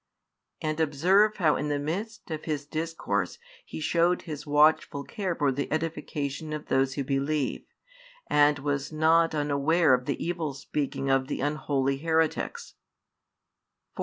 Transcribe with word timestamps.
And 0.63 0.79
observe 0.79 1.35
how 1.37 1.55
in 1.57 1.67
the 1.69 1.77
midst 1.77 2.31
of 2.31 2.45
His 2.45 2.65
discourse 2.65 3.37
He 3.63 3.79
showed 3.79 4.23
His 4.23 4.47
watchful 4.47 5.03
care 5.03 5.35
for 5.35 5.51
the 5.51 5.71
edification 5.71 6.53
of 6.53 6.69
those 6.69 6.95
who 6.95 7.03
believe, 7.03 7.67
and 8.27 8.57
was 8.57 8.91
not 8.91 9.35
unaware 9.35 9.93
of 9.93 10.05
the 10.07 10.17
evil 10.19 10.55
speaking 10.55 11.11
of 11.11 11.27
the 11.27 11.41
unholy 11.41 11.99
heretics. 11.99 12.73